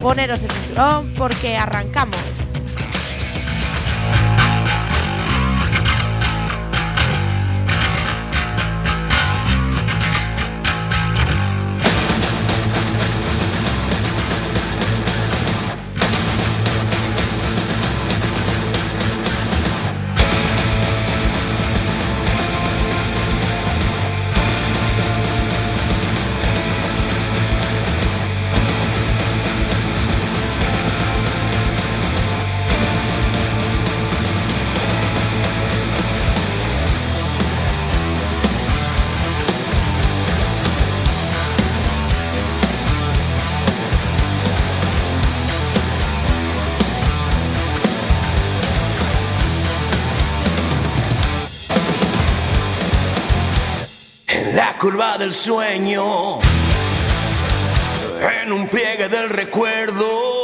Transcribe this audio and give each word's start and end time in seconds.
Poneros 0.00 0.44
el 0.44 0.52
cinturón 0.52 1.12
porque 1.14 1.56
arrancamos. 1.56 2.47
Sueño, 55.32 56.40
en 58.42 58.52
un 58.52 58.68
pliegue 58.68 59.08
del 59.08 59.28
recuerdo, 59.28 60.37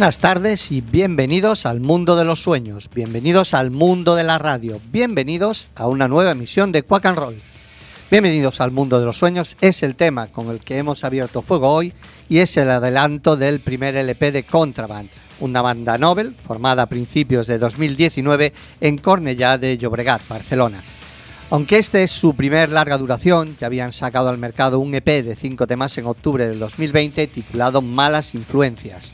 Buenas 0.00 0.16
tardes 0.16 0.72
y 0.72 0.80
bienvenidos 0.80 1.66
al 1.66 1.80
mundo 1.80 2.16
de 2.16 2.24
los 2.24 2.42
sueños, 2.42 2.88
bienvenidos 2.94 3.52
al 3.52 3.70
mundo 3.70 4.14
de 4.14 4.24
la 4.24 4.38
radio, 4.38 4.80
bienvenidos 4.90 5.68
a 5.74 5.88
una 5.88 6.08
nueva 6.08 6.30
emisión 6.30 6.72
de 6.72 6.82
Quack 6.82 7.04
and 7.04 7.18
Roll. 7.18 7.42
Bienvenidos 8.10 8.62
al 8.62 8.70
mundo 8.70 8.98
de 8.98 9.04
los 9.04 9.18
sueños 9.18 9.58
es 9.60 9.82
el 9.82 9.96
tema 9.96 10.28
con 10.28 10.48
el 10.48 10.60
que 10.60 10.78
hemos 10.78 11.04
abierto 11.04 11.42
fuego 11.42 11.68
hoy 11.68 11.92
y 12.30 12.38
es 12.38 12.56
el 12.56 12.70
adelanto 12.70 13.36
del 13.36 13.60
primer 13.60 13.94
LP 13.94 14.32
de 14.32 14.44
Contraband, 14.44 15.10
una 15.38 15.60
banda 15.60 15.98
novel 15.98 16.34
formada 16.34 16.84
a 16.84 16.88
principios 16.88 17.46
de 17.46 17.58
2019 17.58 18.54
en 18.80 18.96
Cornellà 18.96 19.58
de 19.58 19.76
Llobregat, 19.76 20.26
Barcelona. 20.26 20.82
Aunque 21.50 21.76
este 21.76 22.04
es 22.04 22.10
su 22.10 22.34
primer 22.34 22.70
larga 22.70 22.96
duración, 22.96 23.54
ya 23.58 23.66
habían 23.66 23.92
sacado 23.92 24.30
al 24.30 24.38
mercado 24.38 24.78
un 24.78 24.94
EP 24.94 25.22
de 25.22 25.36
cinco 25.36 25.66
temas 25.66 25.98
en 25.98 26.06
octubre 26.06 26.48
del 26.48 26.58
2020 26.58 27.26
titulado 27.26 27.82
Malas 27.82 28.34
Influencias. 28.34 29.12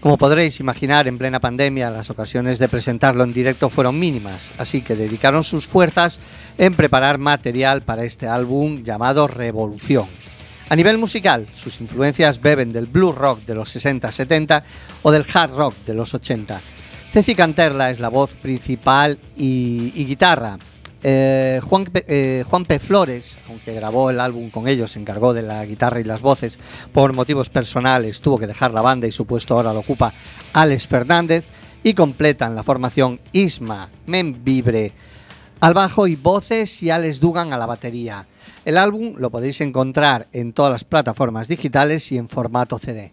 Como 0.00 0.16
podréis 0.16 0.60
imaginar, 0.60 1.08
en 1.08 1.18
plena 1.18 1.40
pandemia 1.40 1.90
las 1.90 2.08
ocasiones 2.08 2.58
de 2.58 2.70
presentarlo 2.70 3.22
en 3.22 3.34
directo 3.34 3.68
fueron 3.68 3.98
mínimas, 3.98 4.54
así 4.56 4.80
que 4.80 4.96
dedicaron 4.96 5.44
sus 5.44 5.66
fuerzas 5.66 6.20
en 6.56 6.72
preparar 6.72 7.18
material 7.18 7.82
para 7.82 8.04
este 8.04 8.26
álbum 8.26 8.82
llamado 8.82 9.26
Revolución. 9.26 10.06
A 10.70 10.76
nivel 10.76 10.96
musical, 10.96 11.48
sus 11.52 11.82
influencias 11.82 12.40
beben 12.40 12.72
del 12.72 12.86
blues 12.86 13.14
rock 13.14 13.40
de 13.40 13.54
los 13.54 13.76
60-70 13.76 14.62
o 15.02 15.10
del 15.10 15.26
hard 15.30 15.52
rock 15.52 15.74
de 15.84 15.92
los 15.92 16.14
80. 16.14 16.60
Ceci 17.10 17.34
Canterla 17.34 17.90
es 17.90 18.00
la 18.00 18.08
voz 18.08 18.34
principal 18.34 19.18
y 19.36 20.04
guitarra. 20.06 20.56
Eh, 21.02 21.60
Juan, 21.62 21.90
eh, 21.94 22.44
Juan 22.46 22.64
P. 22.64 22.78
Flores, 22.78 23.38
aunque 23.48 23.72
grabó 23.72 24.10
el 24.10 24.20
álbum 24.20 24.50
con 24.50 24.68
ellos, 24.68 24.92
se 24.92 25.00
encargó 25.00 25.32
de 25.32 25.42
la 25.42 25.64
guitarra 25.64 26.00
y 26.00 26.04
las 26.04 26.20
voces 26.20 26.58
por 26.92 27.14
motivos 27.14 27.48
personales, 27.48 28.20
tuvo 28.20 28.38
que 28.38 28.46
dejar 28.46 28.74
la 28.74 28.82
banda 28.82 29.06
y 29.06 29.12
su 29.12 29.26
puesto 29.26 29.54
ahora 29.54 29.72
lo 29.72 29.80
ocupa 29.80 30.12
Alex 30.52 30.86
Fernández 30.86 31.48
y 31.82 31.94
completan 31.94 32.54
la 32.54 32.62
formación 32.62 33.20
Isma 33.32 33.88
Membibre 34.06 34.92
al 35.60 35.74
bajo 35.74 36.06
y 36.06 36.16
voces 36.16 36.82
y 36.82 36.90
Alex 36.90 37.20
Dugan 37.20 37.52
a 37.52 37.58
la 37.58 37.66
batería. 37.66 38.26
El 38.64 38.78
álbum 38.78 39.14
lo 39.16 39.30
podéis 39.30 39.60
encontrar 39.60 40.28
en 40.32 40.52
todas 40.52 40.72
las 40.72 40.84
plataformas 40.84 41.48
digitales 41.48 42.10
y 42.12 42.18
en 42.18 42.28
formato 42.28 42.78
CD. 42.78 43.12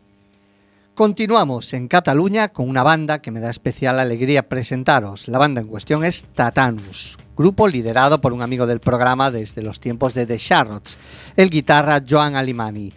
Continuamos 0.98 1.74
en 1.74 1.88
Cataluña 1.88 2.48
con 2.48 2.68
una 2.68 2.82
banda 2.82 3.22
que 3.22 3.30
me 3.30 3.40
da 3.40 3.52
especial 3.52 4.00
alegría 4.00 4.50
presentaros. 4.50 5.28
La 5.28 5.38
banda 5.38 5.62
en 5.62 5.68
cuestión 5.68 6.04
es 6.04 6.26
Tatanus, 6.34 7.20
grupo 7.38 7.68
liderado 7.68 8.20
por 8.20 8.34
un 8.34 8.42
amigo 8.42 8.66
del 8.66 8.80
programa 8.80 9.30
desde 9.30 9.62
los 9.62 9.80
tiempos 9.80 10.16
de 10.16 10.26
The 10.26 10.40
Charlottes, 10.40 10.98
el 11.36 11.52
guitarra 11.52 12.02
Joan 12.02 12.36
Alimani, 12.36 12.92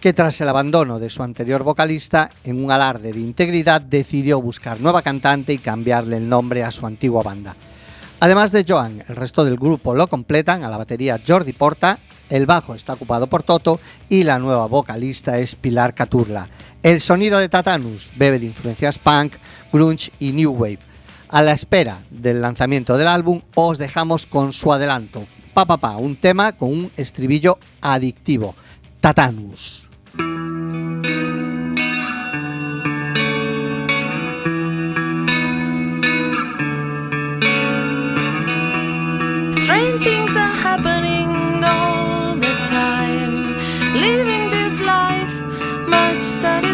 que 0.00 0.14
tras 0.14 0.40
el 0.40 0.48
abandono 0.48 0.98
de 0.98 1.10
su 1.10 1.22
anterior 1.22 1.62
vocalista, 1.62 2.30
en 2.42 2.64
un 2.64 2.70
alarde 2.70 3.12
de 3.12 3.20
integridad 3.20 3.82
decidió 3.82 4.40
buscar 4.40 4.80
nueva 4.80 5.02
cantante 5.02 5.52
y 5.52 5.58
cambiarle 5.58 6.16
el 6.16 6.30
nombre 6.30 6.64
a 6.64 6.70
su 6.70 6.86
antigua 6.86 7.22
banda. 7.22 7.54
Además 8.22 8.52
de 8.52 8.64
Joan, 8.64 9.02
el 9.08 9.16
resto 9.16 9.44
del 9.44 9.56
grupo 9.56 9.96
lo 9.96 10.06
completan 10.06 10.62
a 10.62 10.68
la 10.68 10.76
batería 10.76 11.20
Jordi 11.26 11.52
Porta, 11.52 11.98
el 12.30 12.46
bajo 12.46 12.72
está 12.76 12.92
ocupado 12.92 13.26
por 13.26 13.42
Toto 13.42 13.80
y 14.08 14.22
la 14.22 14.38
nueva 14.38 14.66
vocalista 14.66 15.40
es 15.40 15.56
Pilar 15.56 15.92
Caturla. 15.92 16.48
El 16.84 17.00
sonido 17.00 17.40
de 17.40 17.48
Tatanus 17.48 18.12
bebe 18.16 18.38
de 18.38 18.46
influencias 18.46 19.00
punk, 19.00 19.34
grunge 19.72 20.12
y 20.20 20.30
new 20.30 20.52
wave. 20.52 20.78
A 21.30 21.42
la 21.42 21.50
espera 21.50 21.98
del 22.10 22.40
lanzamiento 22.40 22.96
del 22.96 23.08
álbum 23.08 23.40
os 23.56 23.78
dejamos 23.78 24.26
con 24.26 24.52
su 24.52 24.72
adelanto, 24.72 25.26
Pa 25.52 25.64
Pa 25.66 25.78
Pa, 25.78 25.96
un 25.96 26.14
tema 26.14 26.52
con 26.52 26.68
un 26.68 26.92
estribillo 26.96 27.58
adictivo, 27.80 28.54
Tatanus. 29.00 29.81
Strange 39.72 40.00
things 40.00 40.36
are 40.36 40.54
happening 40.68 41.64
all 41.64 42.34
the 42.34 42.54
time. 42.68 43.56
Living 43.94 44.50
this 44.50 44.78
life 44.82 45.34
much 45.88 46.22
satisfied. 46.22 46.71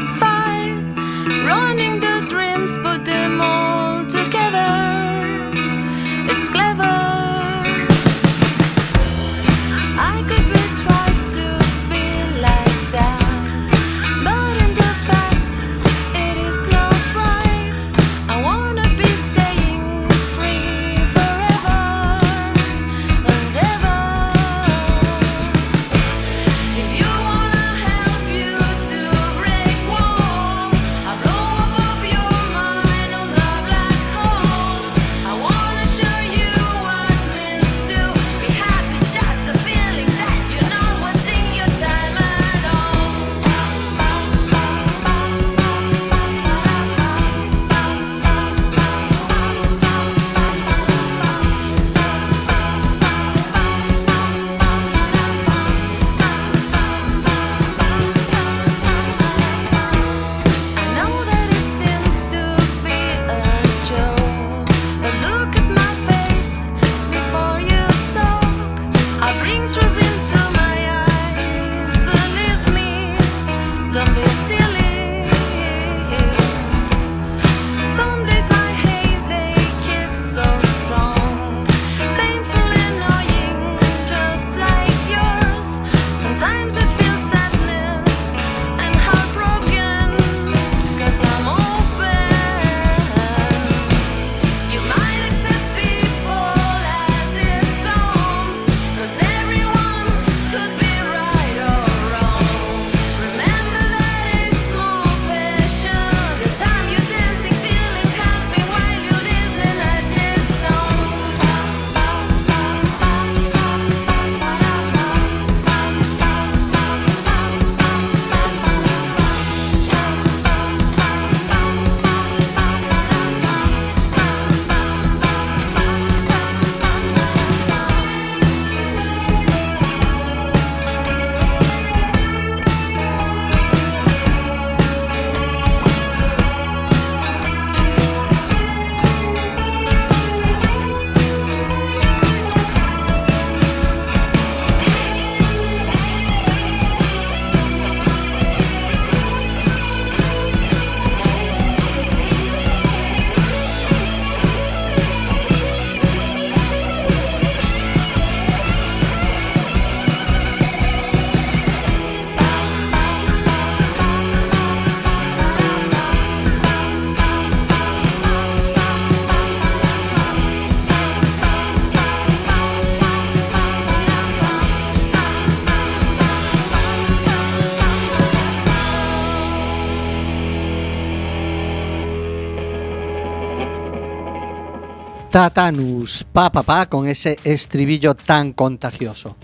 Tatanus, 185.39 186.27
pa 186.33 186.51
pa 186.51 186.65
pa, 186.65 186.87
con 186.87 187.07
ese 187.07 187.39
estribillo 187.45 188.17
tan 188.17 188.53
contagioso. 188.53 189.37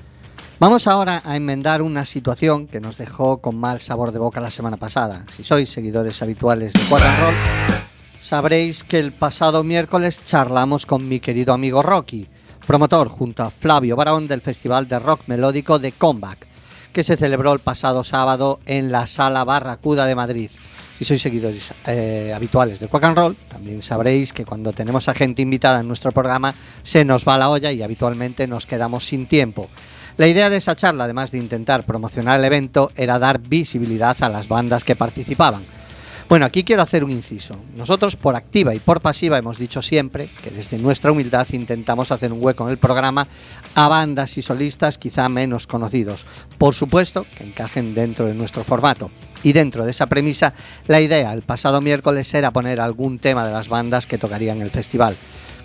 Vamos 0.59 0.89
ahora 0.89 1.23
a 1.25 1.37
enmendar 1.37 1.83
una 1.83 2.05
situación 2.05 2.67
que 2.67 2.81
nos 2.81 2.99
dejó 2.99 3.39
con 3.39 3.55
mal 3.55 3.79
sabor 3.79 4.11
de 4.11 4.19
boca 4.19 4.41
la 4.41 4.51
semana 4.51 4.77
pasada. 4.77 5.25
Si 5.31 5.45
sois 5.45 5.71
seguidores 5.71 6.21
habituales 6.21 6.73
de 6.73 6.81
Quack 6.89 7.01
and 7.05 7.21
Roll, 7.21 7.35
sabréis 8.21 8.83
que 8.83 8.99
el 8.99 9.13
pasado 9.13 9.63
miércoles 9.63 10.21
charlamos 10.25 10.85
con 10.85 11.09
mi 11.09 11.21
querido 11.21 11.55
amigo 11.55 11.81
Rocky, 11.81 12.29
promotor 12.67 13.07
junto 13.07 13.45
a 13.45 13.51
Flavio 13.51 13.95
Barón 13.95 14.27
del 14.27 14.41
Festival 14.41 14.89
de 14.89 14.99
Rock 14.99 15.21
Melódico 15.29 15.79
de 15.79 15.93
Comeback, 15.93 16.49
que 16.93 17.05
se 17.05 17.17
celebró 17.17 17.53
el 17.53 17.61
pasado 17.61 18.03
sábado 18.03 18.59
en 18.67 18.91
la 18.91 19.07
Sala 19.07 19.45
Barracuda 19.45 20.07
de 20.07 20.17
Madrid. 20.17 20.51
Si 20.99 21.05
sois 21.05 21.21
seguidores 21.21 21.75
eh, 21.87 22.33
habituales 22.35 22.79
de 22.79 22.87
Quack 22.87 23.05
and 23.05 23.17
Roll, 23.17 23.37
también 23.49 23.83
sabréis 23.83 24.33
que 24.33 24.45
cuando 24.45 24.73
tenemos 24.73 25.09
a 25.09 25.15
gente 25.15 25.43
invitada 25.43 25.81
en 25.81 25.89
nuestro 25.89 26.13
programa 26.13 26.55
se 26.83 27.05
nos 27.05 27.27
va 27.27 27.37
la 27.37 27.51
olla 27.51 27.73
y 27.73 27.83
habitualmente 27.83 28.47
nos 28.47 28.67
quedamos 28.67 29.05
sin 29.05 29.27
tiempo. 29.27 29.69
La 30.17 30.29
idea 30.29 30.49
de 30.49 30.59
esa 30.59 30.77
charla, 30.77 31.05
además 31.05 31.33
de 31.33 31.39
intentar 31.39 31.85
promocionar 31.85 32.39
el 32.39 32.45
evento, 32.45 32.93
era 32.95 33.19
dar 33.19 33.41
visibilidad 33.41 34.17
a 34.21 34.29
las 34.29 34.47
bandas 34.47 34.85
que 34.85 34.95
participaban. 34.95 35.65
Bueno, 36.29 36.47
aquí 36.47 36.63
quiero 36.63 36.83
hacer 36.83 37.05
un 37.05 37.11
inciso. 37.11 37.61
Nosotros 37.75 38.17
por 38.17 38.37
activa 38.37 38.75
y 38.75 38.79
por 38.79 39.01
pasiva 39.01 39.37
hemos 39.37 39.59
dicho 39.59 39.83
siempre 39.83 40.31
que 40.43 40.51
desde 40.51 40.79
nuestra 40.79 41.13
humildad 41.13 41.47
intentamos 41.53 42.13
hacer 42.13 42.33
un 42.33 42.43
hueco 42.43 42.65
en 42.65 42.71
el 42.71 42.79
programa 42.79 43.27
a 43.75 43.89
bandas 43.89 44.39
y 44.39 44.43
solistas 44.43 44.97
quizá 44.97 45.29
menos 45.29 45.67
conocidos. 45.67 46.25
Por 46.57 46.75
supuesto 46.75 47.27
que 47.37 47.45
encajen 47.45 47.95
dentro 47.95 48.27
de 48.27 48.35
nuestro 48.35 48.65
formato. 48.65 49.11
Y 49.45 49.53
dentro 49.53 49.85
de 49.85 49.93
esa 49.93 50.09
premisa, 50.09 50.55
la 50.89 51.01
idea 51.01 51.33
el 51.33 51.43
pasado 51.43 51.81
miércoles 51.81 52.35
era 52.35 52.51
poner 52.51 52.81
algún 52.81 53.21
tema 53.21 53.47
de 53.47 53.53
las 53.53 53.69
bandas 53.69 54.09
que 54.09 54.19
tocarían 54.19 54.61
el 54.61 54.71
festival. 54.71 55.17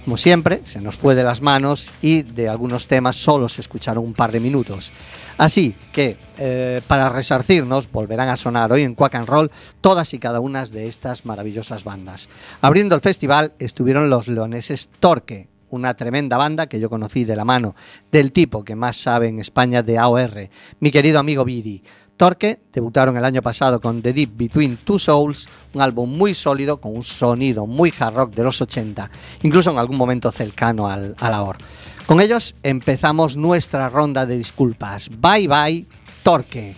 Como 0.06 0.18
siempre, 0.18 0.62
se 0.66 0.82
nos 0.82 0.98
fue 0.98 1.14
de 1.14 1.24
las 1.24 1.42
manos 1.42 1.94
y 2.02 2.24
de 2.24 2.50
algunos 2.50 2.88
temas 2.88 3.16
solo 3.16 3.50
se 3.50 3.62
escucharon 3.62 4.04
un 4.04 4.14
par 4.14 4.32
de 4.32 4.40
minutos. 4.40 4.92
Así 5.38 5.76
que, 5.92 6.18
eh, 6.38 6.82
para 6.88 7.10
resarcirnos, 7.10 7.92
volverán 7.92 8.30
a 8.30 8.36
sonar 8.36 8.72
hoy 8.72 8.84
en 8.84 8.96
Quack 8.96 9.16
and 9.16 9.28
Roll 9.28 9.52
todas 9.82 10.14
y 10.14 10.20
cada 10.20 10.40
una 10.40 10.66
de 10.66 10.88
estas 10.88 11.26
maravillosas 11.26 11.84
bandas. 11.84 12.30
Abriendo 12.62 12.96
el 12.96 13.02
festival 13.02 13.54
estuvieron 13.60 14.10
los 14.10 14.28
leoneses 14.28 14.90
Torque, 15.00 15.48
una 15.70 15.94
tremenda 15.94 16.38
banda 16.38 16.68
que 16.68 16.80
yo 16.80 16.90
conocí 16.90 17.24
de 17.24 17.36
la 17.36 17.46
mano 17.46 17.76
del 18.12 18.32
tipo 18.32 18.64
que 18.64 18.76
más 18.76 18.96
sabe 18.96 19.28
en 19.28 19.40
España 19.40 19.84
de 19.84 19.98
AOR, 19.98 20.50
mi 20.80 20.92
querido 20.92 21.20
amigo 21.20 21.46
Vidi. 21.46 21.84
Torque 22.20 22.60
debutaron 22.74 23.16
el 23.16 23.24
año 23.24 23.42
pasado 23.42 23.80
con 23.80 24.02
The 24.02 24.12
Deep 24.12 24.32
Between 24.36 24.76
Two 24.76 25.00
Souls, 25.00 25.48
un 25.74 25.82
álbum 25.82 26.18
muy 26.18 26.34
sólido 26.34 26.82
con 26.82 26.94
un 26.94 27.02
sonido 27.02 27.66
muy 27.66 27.94
hard 27.98 28.14
rock 28.14 28.36
de 28.36 28.44
los 28.44 28.62
80, 28.62 29.10
incluso 29.44 29.72
en 29.72 29.78
algún 29.78 29.96
momento 29.96 30.30
cercano 30.30 30.90
al, 30.90 31.16
a 31.18 31.30
la 31.30 31.44
OR. 31.44 31.56
Con 32.06 32.20
ellos 32.20 32.56
empezamos 32.62 33.38
nuestra 33.38 33.88
ronda 33.88 34.26
de 34.26 34.38
disculpas. 34.38 35.10
Bye 35.10 35.48
bye, 35.48 35.88
Torque. 36.22 36.76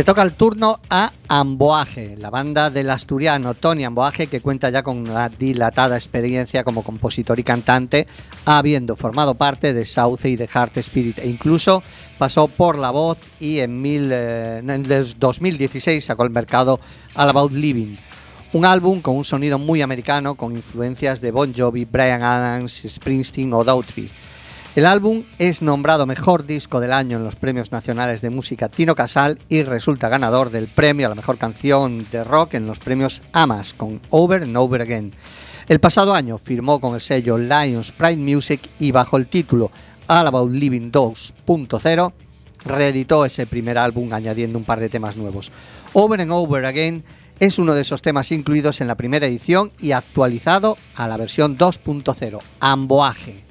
Le 0.00 0.04
toca 0.04 0.22
el 0.22 0.32
turno 0.32 0.80
a 0.88 1.12
Amboaje, 1.28 2.16
la 2.16 2.30
banda 2.30 2.70
del 2.70 2.88
asturiano 2.88 3.52
Tony 3.52 3.84
Amboaje, 3.84 4.28
que 4.28 4.40
cuenta 4.40 4.70
ya 4.70 4.82
con 4.82 4.96
una 4.96 5.28
dilatada 5.28 5.94
experiencia 5.94 6.64
como 6.64 6.82
compositor 6.82 7.38
y 7.38 7.42
cantante, 7.44 8.06
habiendo 8.46 8.96
formado 8.96 9.34
parte 9.34 9.74
de 9.74 9.84
Sauce 9.84 10.26
y 10.30 10.36
de 10.36 10.46
Heart 10.46 10.78
Spirit, 10.78 11.18
e 11.18 11.28
incluso 11.28 11.82
pasó 12.16 12.48
por 12.48 12.78
la 12.78 12.90
voz 12.90 13.18
y 13.40 13.58
en, 13.58 13.82
mil, 13.82 14.08
eh, 14.10 14.60
en 14.60 14.70
el 14.70 15.18
2016 15.18 16.02
sacó 16.02 16.22
al 16.22 16.30
mercado 16.30 16.80
All 17.14 17.28
About 17.28 17.52
Living. 17.52 17.98
Un 18.54 18.64
álbum 18.64 19.02
con 19.02 19.16
un 19.16 19.24
sonido 19.26 19.58
muy 19.58 19.82
americano, 19.82 20.34
con 20.34 20.56
influencias 20.56 21.20
de 21.20 21.30
Bon 21.30 21.52
Jovi, 21.54 21.84
Brian 21.84 22.22
Adams, 22.22 22.86
Springsteen 22.88 23.52
o 23.52 23.62
Daughtry. 23.62 24.10
El 24.76 24.86
álbum 24.86 25.24
es 25.38 25.62
nombrado 25.62 26.06
mejor 26.06 26.46
disco 26.46 26.78
del 26.78 26.92
año 26.92 27.16
en 27.16 27.24
los 27.24 27.34
premios 27.34 27.72
nacionales 27.72 28.20
de 28.20 28.30
música 28.30 28.68
Tino 28.68 28.94
Casal 28.94 29.40
y 29.48 29.64
resulta 29.64 30.08
ganador 30.08 30.50
del 30.50 30.68
premio 30.68 31.06
a 31.06 31.08
la 31.08 31.16
mejor 31.16 31.38
canción 31.38 32.06
de 32.12 32.22
rock 32.22 32.54
en 32.54 32.68
los 32.68 32.78
premios 32.78 33.20
AMAS 33.32 33.74
con 33.74 34.00
Over 34.10 34.44
and 34.44 34.56
Over 34.56 34.82
Again. 34.82 35.12
El 35.66 35.80
pasado 35.80 36.14
año 36.14 36.38
firmó 36.38 36.80
con 36.80 36.94
el 36.94 37.00
sello 37.00 37.36
Lions 37.36 37.90
Pride 37.90 38.18
Music 38.18 38.60
y 38.78 38.92
bajo 38.92 39.16
el 39.16 39.26
título 39.26 39.72
All 40.06 40.28
About 40.28 40.52
Living 40.52 40.92
2.0 40.92 42.12
reeditó 42.64 43.24
ese 43.24 43.48
primer 43.48 43.76
álbum 43.76 44.12
añadiendo 44.12 44.56
un 44.56 44.64
par 44.64 44.78
de 44.78 44.88
temas 44.88 45.16
nuevos. 45.16 45.50
Over 45.94 46.20
and 46.20 46.30
Over 46.30 46.64
Again 46.64 47.02
es 47.40 47.58
uno 47.58 47.74
de 47.74 47.80
esos 47.80 48.02
temas 48.02 48.30
incluidos 48.30 48.80
en 48.80 48.86
la 48.86 48.96
primera 48.96 49.26
edición 49.26 49.72
y 49.80 49.90
actualizado 49.90 50.76
a 50.94 51.08
la 51.08 51.16
versión 51.16 51.58
2.0, 51.58 52.38
Amboaje. 52.60 53.49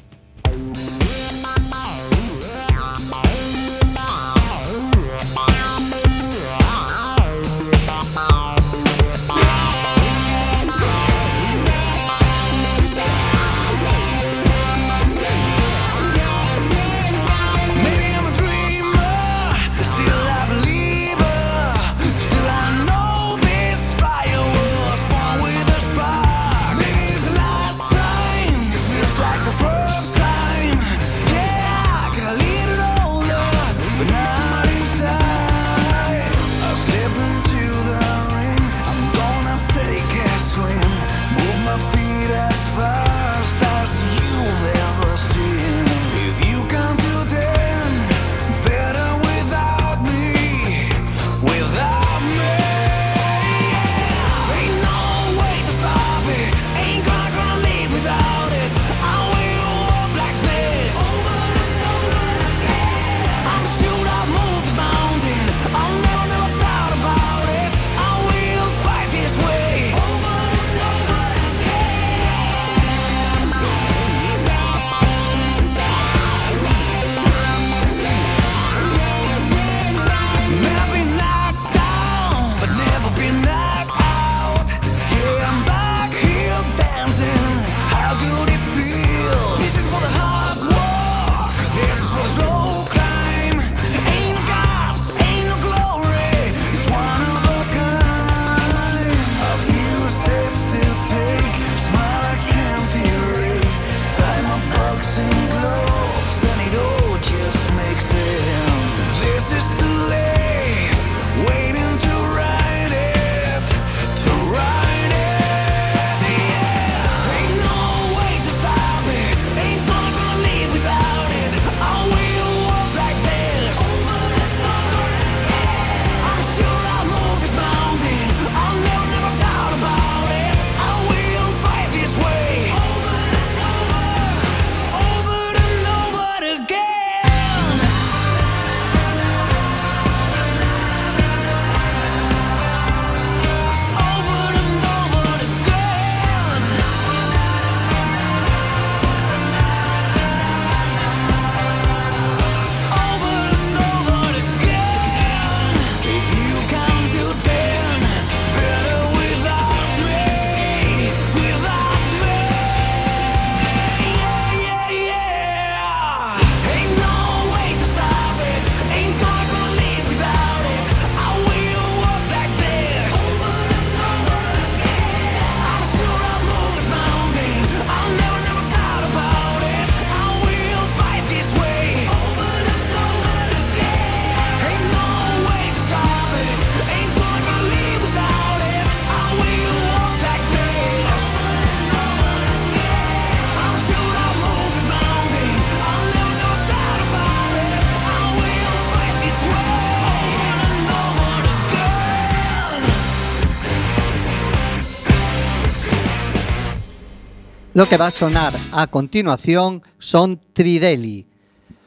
Lo 207.79 207.87
que 207.87 207.96
va 207.96 208.07
a 208.07 208.11
sonar 208.11 208.51
a 208.74 208.87
continuación 208.87 209.81
son 210.00 210.42
Trideli, 210.51 211.27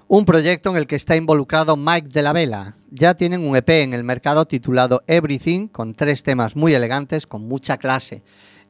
un 0.09 0.25
proyecto 0.25 0.71
en 0.71 0.77
el 0.79 0.87
que 0.87 0.97
está 0.97 1.17
involucrado 1.17 1.77
Mike 1.77 2.09
de 2.09 2.23
la 2.23 2.33
Vela. 2.33 2.77
Ya 2.91 3.13
tienen 3.13 3.47
un 3.47 3.57
EP 3.57 3.69
en 3.69 3.93
el 3.93 4.03
mercado 4.03 4.47
titulado 4.47 5.03
Everything, 5.07 5.69
con 5.69 5.93
tres 5.93 6.23
temas 6.23 6.57
muy 6.57 6.73
elegantes, 6.73 7.27
con 7.27 7.47
mucha 7.47 7.77
clase. 7.77 8.23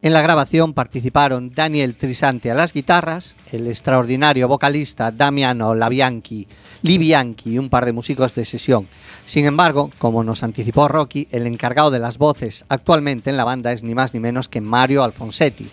En 0.03 0.15
la 0.15 0.21
grabación 0.21 0.73
participaron 0.73 1.53
Daniel 1.55 1.95
Trisanti 1.97 2.49
a 2.49 2.55
las 2.55 2.73
guitarras, 2.73 3.37
el 3.53 3.69
extraordinario 3.69 4.49
vocalista 4.49 5.13
Damiano 5.13 5.75
Labianchi, 5.75 6.49
Libianchi 6.83 7.53
y 7.53 7.59
un 7.59 7.71
par 7.71 7.85
de 7.85 7.93
músicos 7.93 8.35
de 8.35 8.45
sesión. 8.45 8.89
Sin 9.27 9.47
embargo, 9.47 9.93
como 9.99 10.25
nos 10.25 10.43
anticipó 10.43 10.89
Rocky, 10.89 11.29
el 11.31 11.47
encargado 11.47 11.93
de 11.93 12.01
las 12.01 12.19
voces 12.19 12.65
actualmente 12.69 13.31
en 13.31 13.37
la 13.37 13.45
banda 13.45 13.71
es 13.71 13.85
ni 13.85 13.95
más 13.95 14.13
ni 14.13 14.19
menos 14.19 14.49
que 14.49 14.61
Mario 14.61 15.05
Alfonsetti. 15.05 15.71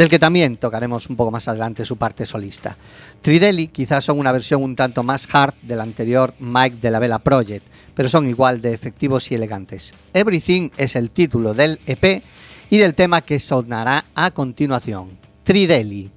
Del 0.00 0.08
que 0.08 0.18
también 0.18 0.56
tocaremos 0.56 1.10
un 1.10 1.16
poco 1.16 1.30
más 1.30 1.46
adelante 1.46 1.84
su 1.84 1.98
parte 1.98 2.24
solista. 2.24 2.74
Tridelli 3.20 3.68
quizás 3.68 4.02
son 4.02 4.18
una 4.18 4.32
versión 4.32 4.62
un 4.62 4.74
tanto 4.74 5.02
más 5.02 5.28
hard 5.30 5.52
del 5.60 5.78
anterior 5.78 6.32
Mike 6.40 6.78
de 6.80 6.90
la 6.90 6.98
Vela 6.98 7.18
Project, 7.18 7.66
pero 7.94 8.08
son 8.08 8.26
igual 8.26 8.62
de 8.62 8.72
efectivos 8.72 9.30
y 9.30 9.34
elegantes. 9.34 9.92
Everything 10.14 10.70
es 10.78 10.96
el 10.96 11.10
título 11.10 11.52
del 11.52 11.78
EP 11.84 12.22
y 12.70 12.78
del 12.78 12.94
tema 12.94 13.20
que 13.20 13.38
sonará 13.38 14.06
a 14.14 14.30
continuación. 14.30 15.18
Tridelli. 15.42 16.10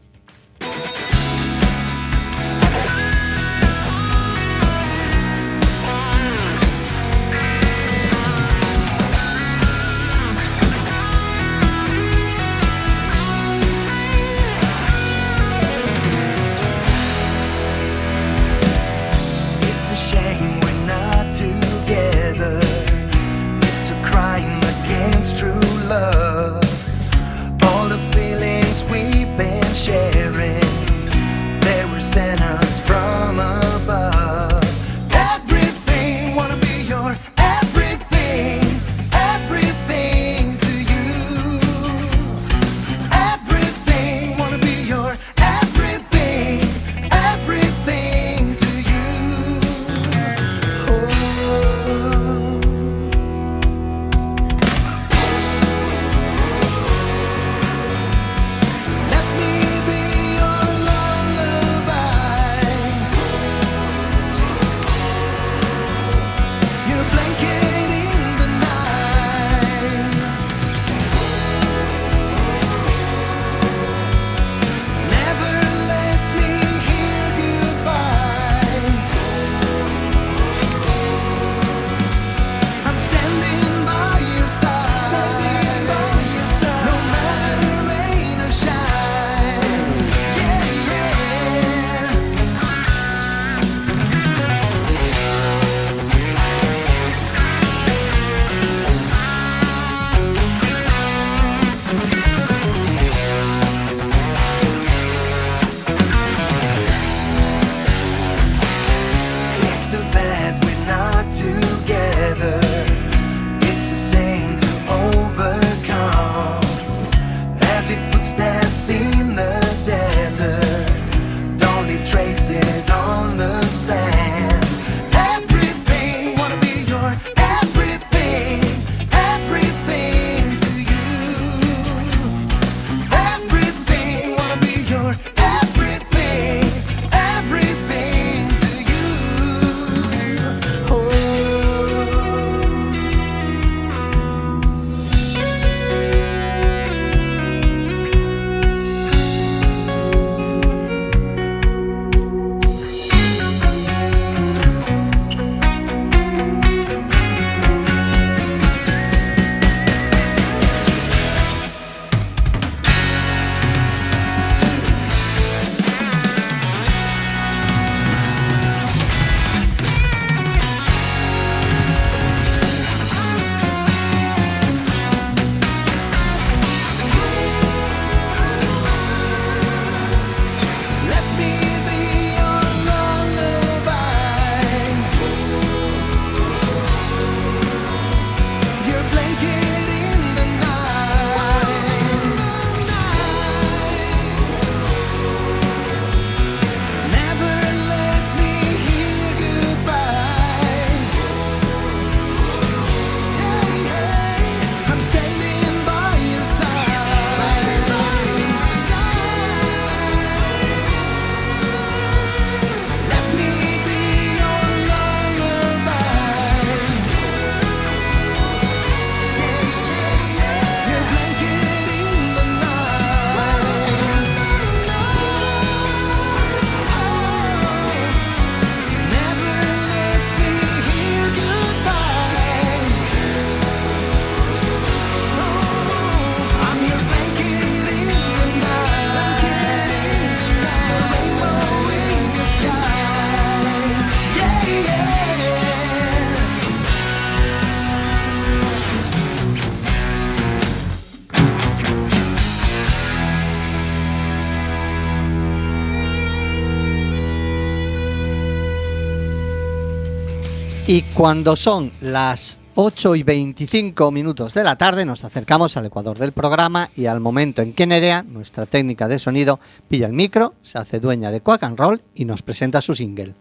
Y 260.86 261.04
cuando 261.14 261.56
son 261.56 261.94
las 262.02 262.60
8 262.76 263.16
y 263.16 263.24
25 263.24 264.12
minutos 264.12 264.54
de 264.54 264.66
la 264.66 264.78
tarde, 264.78 265.06
nos 265.06 265.24
acercamos 265.24 265.78
al 265.78 265.86
ecuador 265.86 266.20
del 266.20 266.34
programa 266.34 266.90
y 266.94 267.06
al 267.06 267.22
momento 267.22 267.62
en 267.62 267.72
que 267.74 267.88
Nerea, 267.88 268.24
nuestra 268.24 268.66
técnica 268.66 269.08
de 269.08 269.18
sonido, 269.18 269.62
pilla 269.88 270.08
el 270.08 270.14
micro, 270.14 270.56
se 270.62 270.80
hace 270.80 271.00
dueña 271.00 271.32
de 271.32 271.40
Quack 271.40 271.64
and 271.64 271.80
Roll 271.80 272.02
y 272.16 272.26
nos 272.26 272.42
presenta 272.42 272.82
su 272.82 272.96
single. 272.96 273.34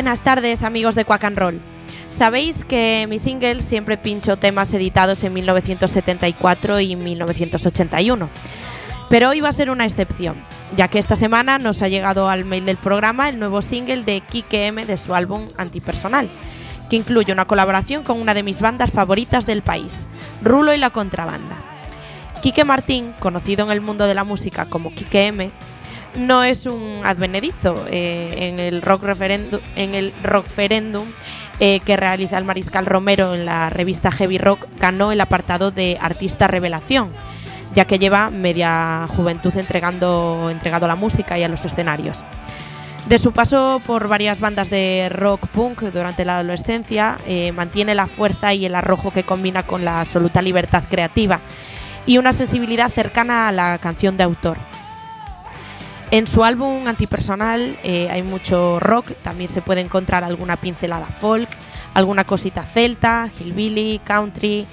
Buenas 0.00 0.20
tardes 0.20 0.62
amigos 0.62 0.94
de 0.94 1.04
Quack 1.04 1.24
and 1.24 1.36
Roll. 1.36 1.60
Sabéis 2.10 2.64
que 2.64 3.06
mi 3.10 3.18
single 3.18 3.60
siempre 3.60 3.98
pincho 3.98 4.38
temas 4.38 4.72
editados 4.72 5.22
en 5.24 5.34
1974 5.34 6.80
y 6.80 6.96
1981. 6.96 8.30
Pero 9.10 9.28
hoy 9.28 9.40
va 9.40 9.50
a 9.50 9.52
ser 9.52 9.68
una 9.68 9.84
excepción, 9.84 10.36
ya 10.74 10.88
que 10.88 10.98
esta 10.98 11.16
semana 11.16 11.58
nos 11.58 11.82
ha 11.82 11.88
llegado 11.88 12.30
al 12.30 12.46
mail 12.46 12.64
del 12.64 12.78
programa 12.78 13.28
el 13.28 13.38
nuevo 13.38 13.60
single 13.60 14.04
de 14.04 14.22
Kike 14.22 14.68
M 14.68 14.86
de 14.86 14.96
su 14.96 15.14
álbum 15.14 15.42
Antipersonal, 15.58 16.30
que 16.88 16.96
incluye 16.96 17.30
una 17.30 17.44
colaboración 17.44 18.02
con 18.02 18.22
una 18.22 18.32
de 18.32 18.42
mis 18.42 18.62
bandas 18.62 18.92
favoritas 18.92 19.44
del 19.44 19.60
país, 19.60 20.08
Rulo 20.42 20.72
y 20.72 20.78
la 20.78 20.88
Contrabanda. 20.88 21.56
Quique 22.40 22.64
Martín, 22.64 23.12
conocido 23.18 23.66
en 23.66 23.70
el 23.70 23.82
mundo 23.82 24.06
de 24.06 24.14
la 24.14 24.24
música 24.24 24.64
como 24.64 24.94
Quique 24.94 25.26
M, 25.26 25.50
no 26.16 26.44
es 26.44 26.66
un 26.66 27.00
advenedizo 27.04 27.84
eh, 27.90 28.48
en 28.48 28.58
el 28.58 28.82
rock 28.82 29.02
referendum, 29.04 29.60
en 29.76 29.94
el 29.94 30.12
eh, 31.60 31.80
que 31.80 31.96
realiza 31.96 32.38
el 32.38 32.44
Mariscal 32.44 32.86
Romero 32.86 33.34
en 33.34 33.44
la 33.44 33.70
revista 33.70 34.10
Heavy 34.10 34.38
Rock 34.38 34.66
ganó 34.78 35.12
el 35.12 35.20
apartado 35.20 35.70
de 35.70 35.98
artista 36.00 36.46
revelación, 36.46 37.10
ya 37.74 37.84
que 37.84 37.98
lleva 37.98 38.30
media 38.30 39.06
juventud 39.08 39.54
entregando 39.56 40.48
entregado 40.50 40.86
a 40.86 40.88
la 40.88 40.96
música 40.96 41.38
y 41.38 41.44
a 41.44 41.48
los 41.48 41.64
escenarios. 41.64 42.24
De 43.06 43.18
su 43.18 43.32
paso 43.32 43.80
por 43.86 44.08
varias 44.08 44.40
bandas 44.40 44.70
de 44.70 45.08
rock 45.10 45.46
punk 45.48 45.82
durante 45.82 46.24
la 46.24 46.38
adolescencia, 46.38 47.18
eh, 47.26 47.50
mantiene 47.52 47.94
la 47.94 48.06
fuerza 48.06 48.54
y 48.54 48.66
el 48.66 48.74
arrojo 48.74 49.10
que 49.10 49.24
combina 49.24 49.62
con 49.62 49.84
la 49.84 50.00
absoluta 50.00 50.42
libertad 50.42 50.84
creativa 50.88 51.40
y 52.06 52.18
una 52.18 52.32
sensibilidad 52.32 52.90
cercana 52.90 53.48
a 53.48 53.52
la 53.52 53.78
canción 53.78 54.16
de 54.16 54.24
autor. 54.24 54.69
En 56.10 56.26
su 56.26 56.42
álbum 56.42 56.88
antipersonal 56.88 57.76
eh, 57.84 58.08
hay 58.10 58.24
mucho 58.24 58.80
rock, 58.80 59.12
también 59.22 59.48
se 59.48 59.62
puede 59.62 59.80
encontrar 59.80 60.24
alguna 60.24 60.56
pincelada 60.56 61.06
folk, 61.06 61.48
alguna 61.94 62.24
cosita 62.24 62.64
celta, 62.64 63.30
hillbilly, 63.38 64.00
country. 64.00 64.66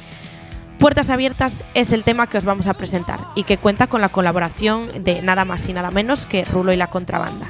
Puertas 0.79 1.11
Abiertas 1.11 1.63
es 1.75 1.91
el 1.91 2.03
tema 2.03 2.25
que 2.25 2.39
os 2.39 2.45
vamos 2.45 2.65
a 2.65 2.73
presentar 2.73 3.19
y 3.35 3.43
que 3.43 3.59
cuenta 3.59 3.85
con 3.85 4.01
la 4.01 4.09
colaboración 4.09 5.03
de 5.03 5.21
nada 5.21 5.45
más 5.45 5.69
y 5.69 5.73
nada 5.73 5.91
menos 5.91 6.25
que 6.25 6.43
Rulo 6.43 6.73
y 6.73 6.75
la 6.75 6.87
Contrabanda. 6.87 7.45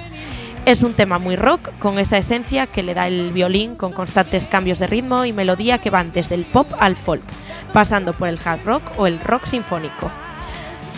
Es 0.65 0.83
un 0.83 0.93
tema 0.93 1.17
muy 1.17 1.37
rock, 1.37 1.69
con 1.79 1.97
esa 1.97 2.17
esencia 2.17 2.67
que 2.67 2.83
le 2.83 2.93
da 2.93 3.07
el 3.07 3.31
violín 3.31 3.77
con 3.77 3.93
constantes 3.93 4.49
cambios 4.49 4.79
de 4.79 4.87
ritmo 4.87 5.23
y 5.23 5.31
melodía 5.31 5.77
que 5.77 5.89
van 5.89 6.11
desde 6.11 6.35
el 6.35 6.43
pop 6.43 6.67
al 6.77 6.97
folk, 6.97 7.23
pasando 7.71 8.11
por 8.11 8.27
el 8.27 8.39
hard 8.43 8.65
rock 8.65 8.83
o 8.97 9.07
el 9.07 9.17
rock 9.21 9.45
sinfónico. 9.45 10.11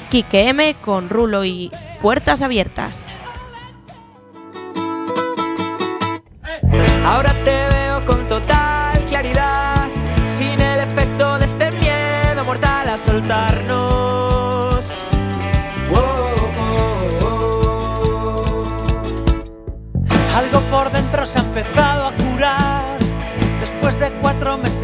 Kike 0.10 0.50
M 0.50 0.76
con 0.84 1.08
Rulo 1.08 1.46
y 1.46 1.72
Puertas 2.02 2.42
Abiertas. 2.42 3.00
Ahora 7.06 7.32
te 7.44 7.68
veo 7.72 8.04
con 8.06 8.28
total 8.28 9.06
claridad, 9.06 9.88
sin 10.28 10.60
el 10.60 10.80
efecto 10.80 11.38
de 11.38 11.46
este 11.46 11.70
miedo 11.72 12.44
mortal 12.44 12.90
a 12.90 12.98
soltarnos. 12.98 14.86
Wow, 15.90 16.00
oh, 16.60 16.84
oh. 17.26 18.64
Algo 20.36 20.60
por 20.72 20.92
dentro 20.92 21.26
se 21.28 21.38
ha 21.38 21.42
empezado 21.44 22.08
a 22.08 22.16
curar 22.16 22.98
después 23.60 24.00
de 24.00 24.12
cuatro 24.22 24.58
meses 24.58 24.79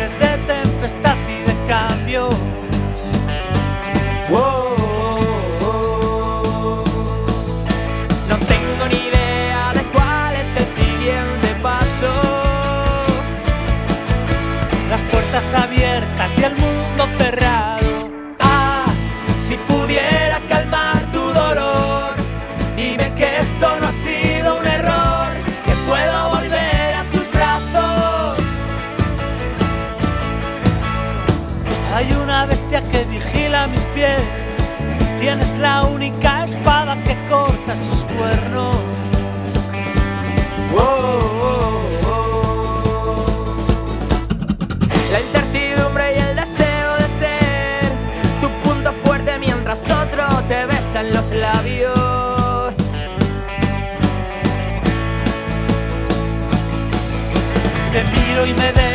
y 16.37 16.43
el 16.43 16.55
mundo 16.55 17.07
cerrado. 17.17 18.09
Ah, 18.39 18.85
si 19.39 19.57
pudiera 19.57 20.39
calmar 20.47 20.99
tu 21.11 21.19
dolor, 21.19 22.15
dime 22.75 23.13
que 23.15 23.39
esto 23.39 23.79
no 23.79 23.87
ha 23.87 23.91
sido 23.91 24.57
un 24.59 24.65
error, 24.65 25.27
que 25.65 25.73
puedo 25.87 26.29
volver 26.29 26.95
a 26.95 27.03
tus 27.11 27.31
brazos. 27.31 28.39
Hay 31.93 32.11
una 32.13 32.45
bestia 32.45 32.81
que 32.91 33.03
vigila 33.05 33.67
mis 33.67 33.81
pies. 33.93 34.21
Tienes 35.19 35.57
la 35.57 35.83
única 35.83 36.45
espada 36.45 36.95
que 37.03 37.15
corta 37.29 37.75
sus 37.75 38.03
cuernos. 38.05 38.75
Oh, 40.77 40.81
oh, 41.41 41.83
oh. 42.07 42.45
La 45.11 45.19
te 50.95 51.01
besa 51.01 51.01
en 51.01 51.13
los 51.13 51.31
labios. 51.31 52.75
Te 57.91 58.03
miro 58.03 58.45
y 58.45 58.53
me 58.53 58.71
veo 58.71 58.94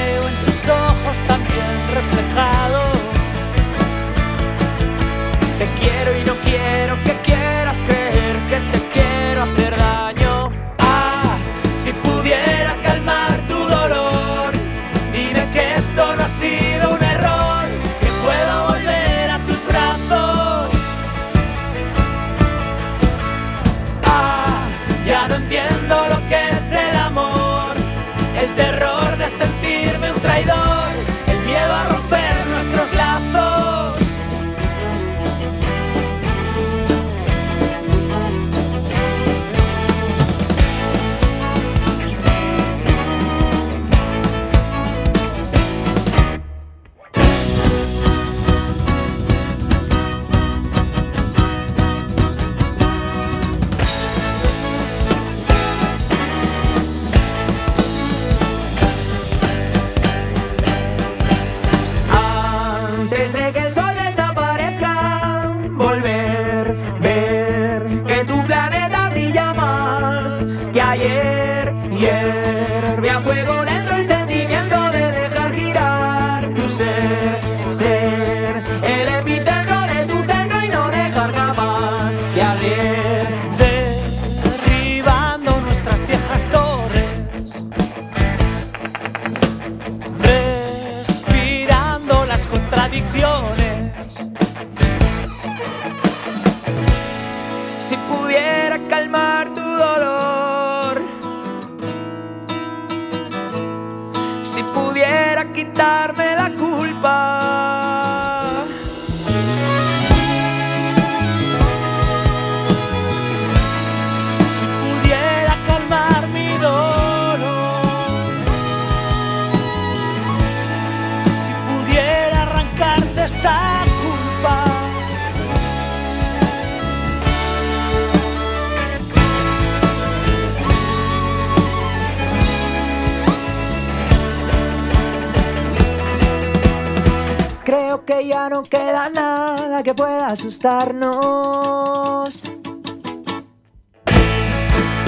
que 139.91 139.95
pueda 139.95 140.29
asustarnos. 140.29 141.11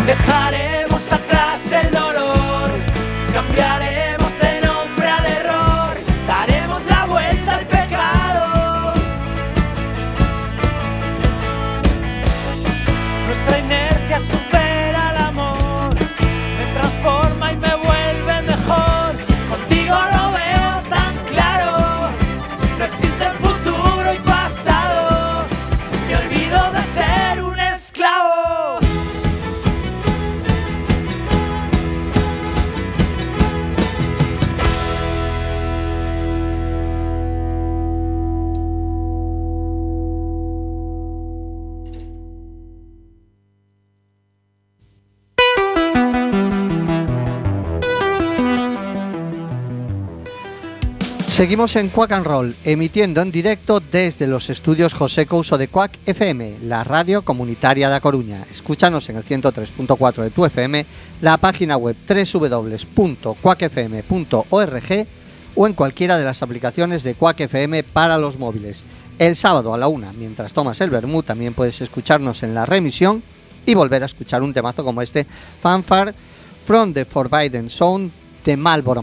Dejaremos 0.07 0.72
Seguimos 51.43 51.75
en 51.75 51.89
Quack 51.89 52.13
and 52.13 52.25
Roll, 52.25 52.55
emitiendo 52.63 53.21
en 53.21 53.33
directo 53.33 53.81
desde 53.81 54.29
los 54.29 54.49
estudios 54.49 54.95
José 54.95 55.27
Couso 55.27 55.59
de 55.59 55.67
Quack 55.67 55.99
FM, 56.07 56.59
la 56.63 56.85
radio 56.85 57.23
comunitaria 57.23 57.89
de 57.89 57.97
A 57.97 58.01
Coruña. 58.01 58.47
Escúchanos 58.49 59.09
en 59.09 59.17
el 59.17 59.25
103.4 59.25 60.23
de 60.23 60.31
tu 60.31 60.45
FM, 60.45 60.87
la 61.21 61.39
página 61.39 61.77
web 61.77 61.97
www.quackfm.org 62.09 65.07
o 65.57 65.67
en 65.67 65.73
cualquiera 65.73 66.17
de 66.17 66.25
las 66.25 66.45
aplicaciones 66.45 67.03
de 67.03 67.17
Quack 67.17 67.41
FM 67.41 67.83
para 67.83 68.19
los 68.19 68.39
móviles. 68.39 68.85
El 69.19 69.35
sábado 69.35 69.75
a 69.75 69.79
la 69.79 69.89
una, 69.89 70.13
mientras 70.13 70.53
tomas 70.53 70.81
el 70.81 70.91
vermú, 70.91 71.25
también 71.25 71.55
puedes 71.55 71.81
escucharnos 71.81 72.45
en 72.45 72.55
la 72.55 72.67
remisión 72.67 73.21
y 73.67 73.75
volver 73.75 74.05
a 74.05 74.07
escuchar 74.07 74.43
un 74.43 74.55
temazo 74.55 74.85
como 74.85 75.03
este, 75.03 75.27
Fanfare 75.61 76.15
from 76.65 76.93
the 76.93 77.05
Forbidden 77.05 77.69
Zone 77.69 78.13
de 78.45 78.57
Marlboro. 78.57 79.03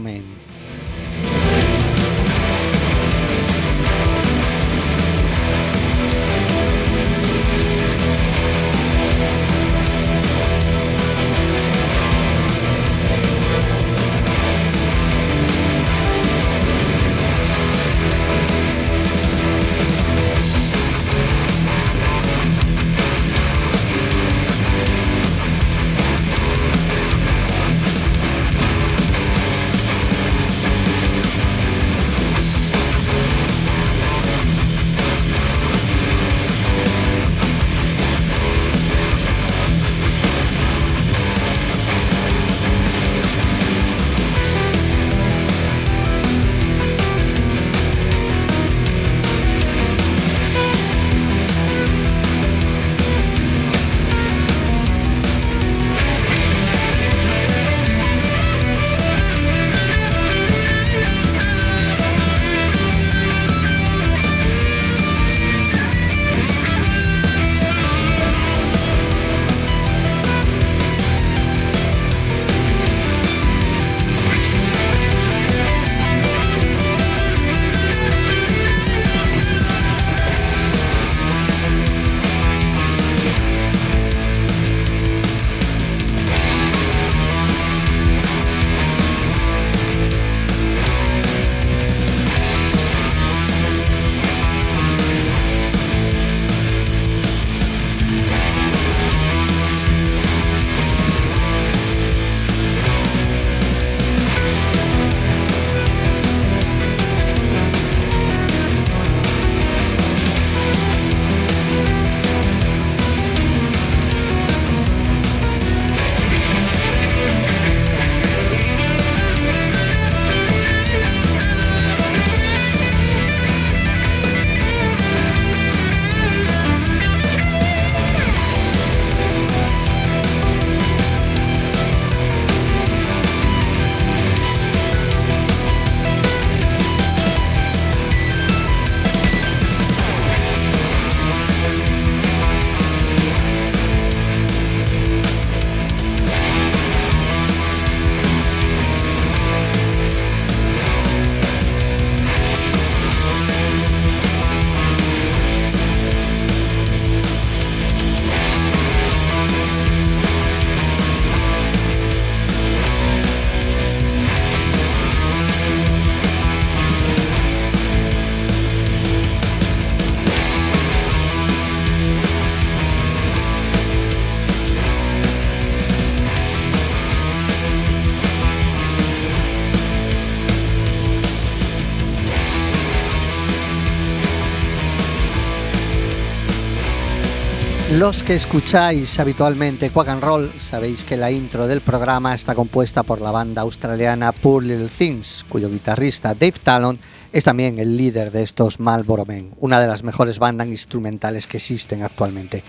Los 188.00 188.22
que 188.22 188.34
escucháis 188.34 189.20
habitualmente 189.20 189.90
Quack 189.90 190.08
and 190.08 190.22
Roll 190.22 190.50
sabéis 190.58 191.04
que 191.04 191.18
la 191.18 191.30
intro 191.30 191.66
del 191.66 191.82
programa 191.82 192.34
está 192.34 192.54
compuesta 192.54 193.02
por 193.02 193.20
la 193.20 193.30
banda 193.30 193.60
australiana 193.60 194.32
Poor 194.32 194.64
Little 194.64 194.88
Things, 194.88 195.44
cuyo 195.46 195.68
guitarrista 195.68 196.32
Dave 196.32 196.54
Talon 196.62 196.98
es 197.30 197.44
también 197.44 197.78
el 197.78 197.98
líder 197.98 198.30
de 198.30 198.42
estos 198.42 198.80
Marlboro 198.80 199.26
Men, 199.26 199.50
una 199.58 199.78
de 199.78 199.86
las 199.86 200.02
mejores 200.02 200.38
bandas 200.38 200.68
instrumentales 200.68 201.46
que 201.46 201.58
existen 201.58 202.02
actualmente. 202.02 202.64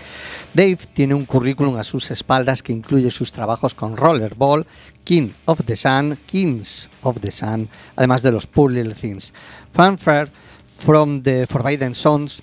Dave 0.52 0.80
tiene 0.92 1.14
un 1.14 1.24
currículum 1.24 1.76
a 1.76 1.82
sus 1.82 2.10
espaldas 2.10 2.62
que 2.62 2.74
incluye 2.74 3.10
sus 3.10 3.32
trabajos 3.32 3.72
con 3.72 3.96
Rollerball, 3.96 4.66
King 5.02 5.30
of 5.46 5.62
the 5.64 5.76
Sun, 5.76 6.18
Kings 6.26 6.90
of 7.00 7.20
the 7.20 7.30
Sun, 7.30 7.70
además 7.96 8.20
de 8.20 8.32
los 8.32 8.46
Poor 8.46 8.70
Little 8.70 8.94
Things. 8.94 9.32
Fanfare 9.72 10.30
From 10.76 11.22
the 11.22 11.46
Forbidden 11.46 11.94
Sons 11.94 12.42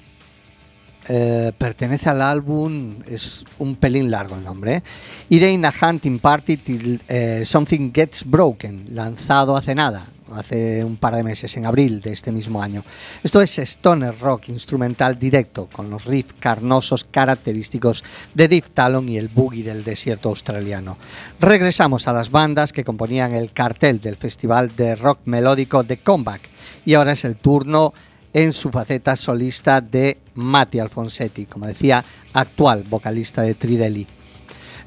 eh, 1.08 1.52
pertenece 1.58 2.10
al 2.10 2.22
álbum, 2.22 2.96
es 3.08 3.46
un 3.58 3.76
pelín 3.76 4.12
largo 4.12 4.36
el 4.36 4.44
nombre, 4.44 4.76
¿eh? 4.76 4.84
It 5.30 5.44
Ain't 5.44 5.66
a 5.66 5.74
Hunting 5.82 6.20
Party 6.20 6.58
Till 6.58 7.02
eh, 7.08 7.44
Something 7.46 7.92
Gets 7.94 8.24
Broken, 8.26 8.88
lanzado 8.92 9.56
hace 9.56 9.74
nada, 9.74 10.08
hace 10.32 10.84
un 10.84 10.98
par 10.98 11.16
de 11.16 11.24
meses, 11.24 11.56
en 11.58 11.66
abril 11.66 12.02
de 12.02 12.12
este 12.12 12.32
mismo 12.32 12.62
año. 12.62 12.84
Esto 13.24 13.42
es 13.42 13.58
stoner 13.58 14.20
rock 14.20 14.50
instrumental 14.50 15.18
directo, 15.18 15.68
con 15.72 15.90
los 15.90 16.06
riffs 16.06 16.36
carnosos 16.40 17.04
característicos 17.06 18.04
de 18.34 18.48
Deep 18.48 18.70
Talon 18.74 19.10
y 19.10 19.18
el 19.18 19.30
boogie 19.30 19.64
del 19.64 19.84
desierto 19.84 20.30
australiano. 20.30 20.98
Regresamos 21.40 22.08
a 22.08 22.14
las 22.14 22.30
bandas 22.30 22.74
que 22.74 22.84
componían 22.84 23.34
el 23.34 23.52
cartel 23.54 24.00
del 24.00 24.18
festival 24.18 24.76
de 24.76 24.96
rock 24.96 25.20
melódico 25.26 25.84
The 25.84 26.00
Comeback, 26.00 26.42
y 26.86 26.94
ahora 26.94 27.14
es 27.14 27.26
el 27.26 27.36
turno 27.36 27.94
en 28.34 28.54
su 28.54 28.70
faceta 28.70 29.16
solista 29.16 29.82
de 29.82 30.20
Matti 30.36 30.80
Alfonsetti, 30.80 31.46
como 31.46 31.68
decía, 31.68 32.04
actual 32.34 32.84
vocalista 32.84 33.42
de 33.42 33.56
Tridelli. 33.56 34.08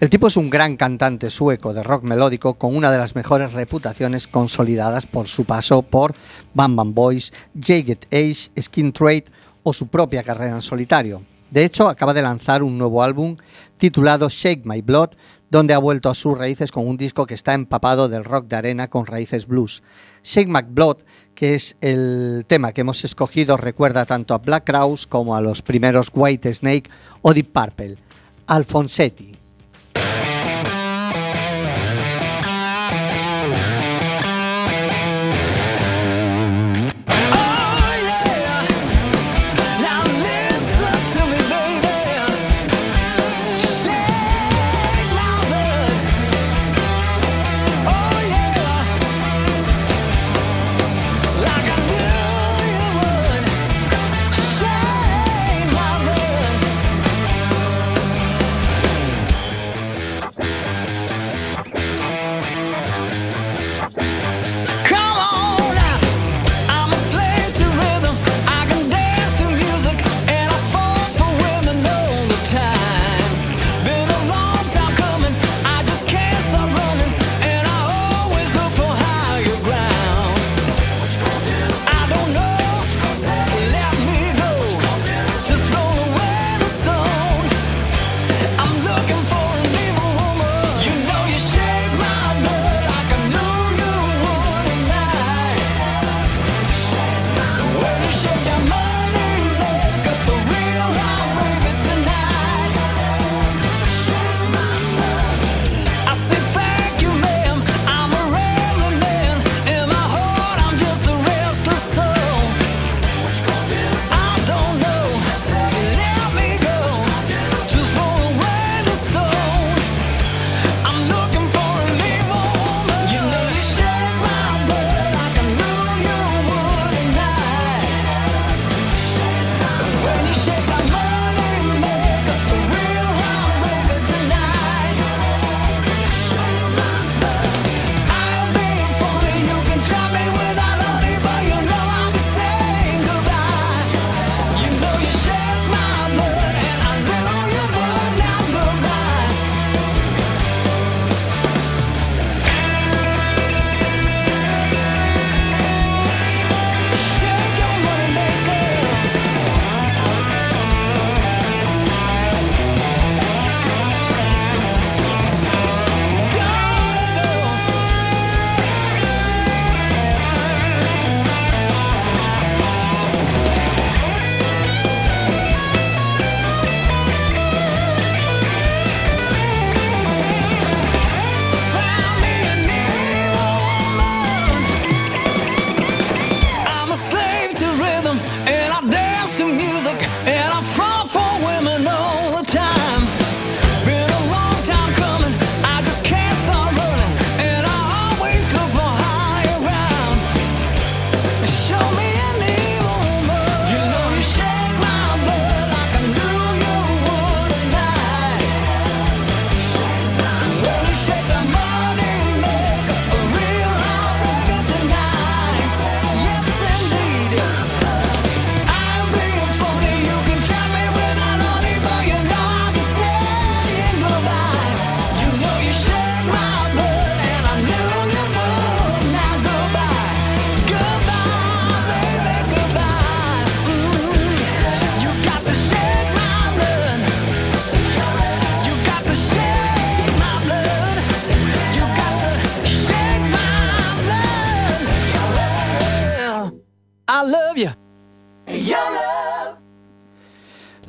El 0.00 0.10
tipo 0.10 0.26
es 0.26 0.36
un 0.36 0.50
gran 0.50 0.76
cantante 0.76 1.30
sueco 1.30 1.72
de 1.72 1.84
rock 1.84 2.02
melódico 2.02 2.54
con 2.54 2.74
una 2.74 2.90
de 2.90 2.98
las 2.98 3.14
mejores 3.14 3.52
reputaciones 3.52 4.26
consolidadas 4.26 5.06
por 5.06 5.28
su 5.28 5.44
paso 5.44 5.82
por 5.82 6.14
Bam 6.54 6.74
Bam 6.74 6.92
Boys, 6.92 7.32
Jagged 7.54 7.98
Age, 8.10 8.50
Skin 8.60 8.92
Trade 8.92 9.26
o 9.62 9.72
su 9.72 9.86
propia 9.86 10.24
carrera 10.24 10.56
en 10.56 10.62
solitario. 10.62 11.22
De 11.52 11.64
hecho, 11.64 11.88
acaba 11.88 12.14
de 12.14 12.22
lanzar 12.22 12.62
un 12.62 12.78
nuevo 12.78 13.02
álbum 13.02 13.36
titulado 13.76 14.28
Shake 14.28 14.64
My 14.64 14.80
Blood, 14.80 15.10
donde 15.52 15.74
ha 15.74 15.78
vuelto 15.78 16.08
a 16.08 16.14
sus 16.14 16.36
raíces 16.36 16.72
con 16.72 16.88
un 16.88 16.96
disco 16.96 17.26
que 17.26 17.34
está 17.34 17.52
empapado 17.52 18.08
del 18.08 18.24
rock 18.24 18.46
de 18.46 18.56
arena 18.56 18.88
con 18.88 19.04
raíces 19.04 19.46
blues. 19.46 19.82
Shake 20.24 20.48
My 20.48 20.62
Blood, 20.66 21.02
que 21.34 21.54
es 21.54 21.76
el 21.82 22.46
tema 22.46 22.72
que 22.72 22.80
hemos 22.80 23.04
escogido, 23.04 23.58
recuerda 23.58 24.06
tanto 24.06 24.32
a 24.32 24.38
Black 24.38 24.64
Crowes 24.64 25.06
como 25.06 25.36
a 25.36 25.42
los 25.42 25.60
primeros 25.60 26.10
White 26.14 26.54
Snake 26.54 26.90
o 27.20 27.34
Deep 27.34 27.52
Purple. 27.52 27.98
Alfonsetti. 28.46 29.41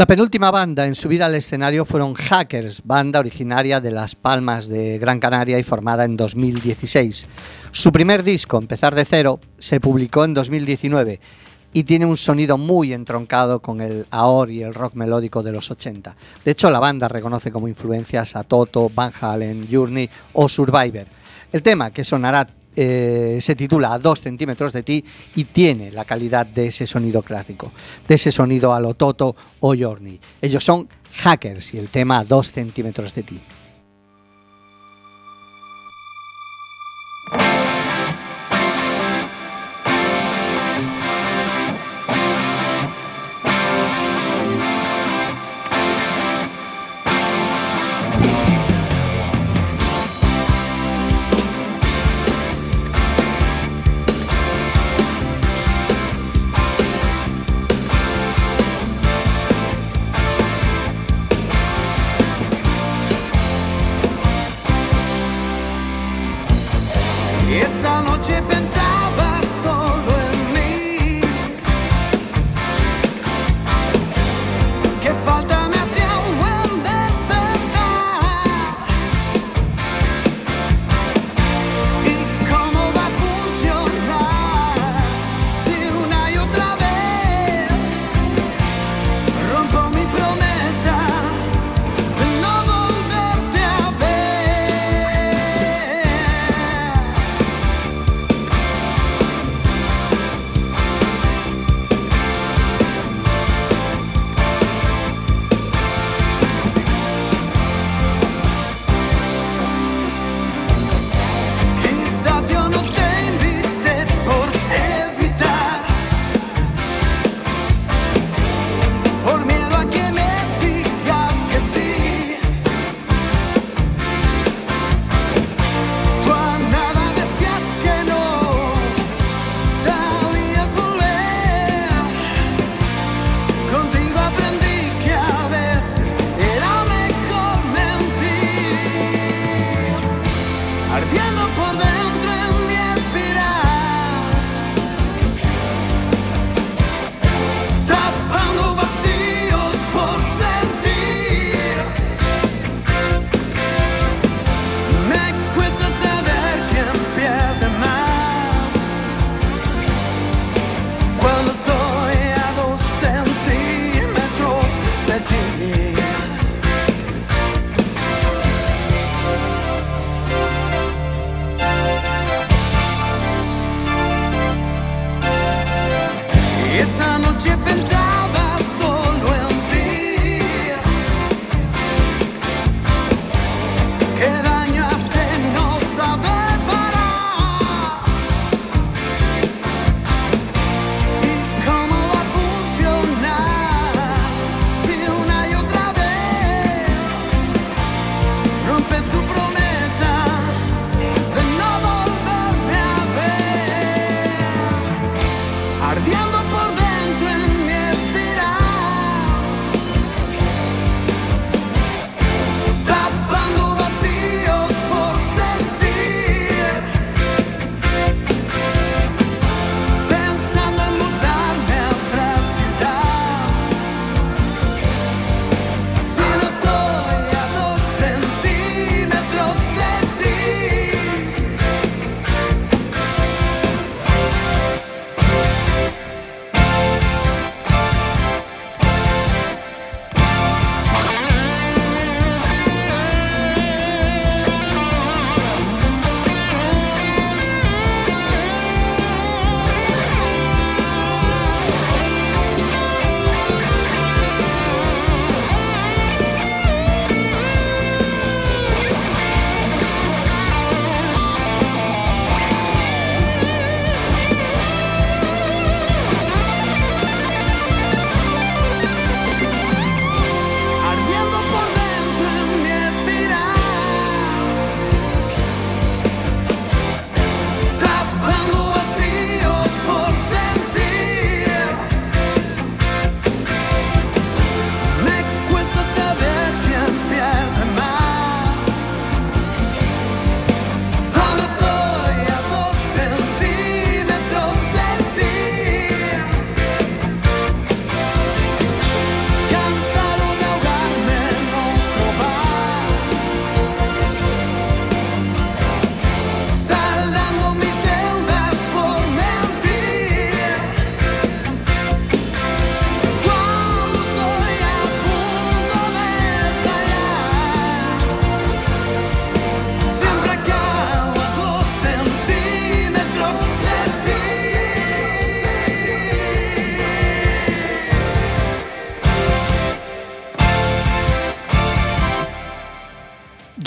La 0.03 0.07
penúltima 0.07 0.51
banda 0.51 0.85
en 0.85 0.95
subir 0.95 1.23
al 1.23 1.33
escenario 1.33 1.85
fueron 1.85 2.13
Hackers, 2.13 2.81
banda 2.83 3.19
originaria 3.19 3.79
de 3.79 3.89
Las 3.89 4.15
Palmas 4.15 4.67
de 4.67 4.99
Gran 4.99 5.21
Canaria 5.21 5.57
y 5.57 5.63
formada 5.63 6.03
en 6.03 6.17
2016. 6.17 7.25
Su 7.71 7.89
primer 7.93 8.21
disco, 8.21 8.57
Empezar 8.57 8.95
de 8.95 9.05
Cero, 9.05 9.39
se 9.57 9.79
publicó 9.79 10.25
en 10.25 10.33
2019 10.33 11.21
y 11.71 11.83
tiene 11.85 12.05
un 12.05 12.17
sonido 12.17 12.57
muy 12.57 12.91
entroncado 12.91 13.61
con 13.61 13.79
el 13.79 14.05
AOR 14.11 14.51
y 14.51 14.61
el 14.61 14.73
rock 14.73 14.95
melódico 14.95 15.41
de 15.41 15.53
los 15.53 15.71
80. 15.71 16.17
De 16.43 16.51
hecho, 16.51 16.69
la 16.69 16.79
banda 16.79 17.07
reconoce 17.07 17.49
como 17.49 17.69
influencias 17.69 18.35
a 18.35 18.43
Toto, 18.43 18.91
Van 18.93 19.13
Halen, 19.21 19.69
Journey 19.71 20.09
o 20.33 20.49
Survivor. 20.49 21.07
El 21.53 21.63
tema 21.63 21.91
que 21.91 22.03
sonará 22.03 22.45
eh, 22.75 23.37
se 23.41 23.55
titula 23.55 23.93
A 23.93 23.99
2 23.99 24.19
centímetros 24.19 24.73
de 24.73 24.83
ti 24.83 25.03
y 25.35 25.45
tiene 25.45 25.91
la 25.91 26.05
calidad 26.05 26.45
de 26.45 26.67
ese 26.67 26.87
sonido 26.87 27.21
clásico, 27.21 27.71
de 28.07 28.15
ese 28.15 28.31
sonido 28.31 28.73
a 28.73 28.79
lo 28.79 28.93
Toto 28.93 29.35
o 29.59 29.75
Journey. 29.75 30.19
Ellos 30.41 30.63
son 30.63 30.87
Hackers 31.17 31.73
y 31.73 31.77
el 31.77 31.89
tema 31.89 32.19
A 32.19 32.23
2 32.23 32.51
centímetros 32.51 33.13
de 33.15 33.23
ti. 33.23 33.41